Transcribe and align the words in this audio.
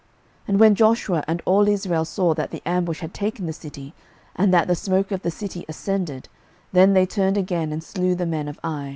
06:008:021 0.01 0.07
And 0.49 0.59
when 0.59 0.73
Joshua 0.73 1.23
and 1.27 1.41
all 1.45 1.67
Israel 1.67 2.05
saw 2.05 2.33
that 2.33 2.49
the 2.49 2.63
ambush 2.65 3.01
had 3.01 3.13
taken 3.13 3.45
the 3.45 3.53
city, 3.53 3.93
and 4.35 4.51
that 4.51 4.67
the 4.67 4.73
smoke 4.73 5.11
of 5.11 5.21
the 5.21 5.29
city 5.29 5.63
ascended, 5.69 6.27
then 6.73 6.93
they 6.93 7.05
turned 7.05 7.37
again, 7.37 7.71
and 7.71 7.83
slew 7.83 8.15
the 8.15 8.25
men 8.25 8.47
of 8.47 8.59
Ai. 8.63 8.89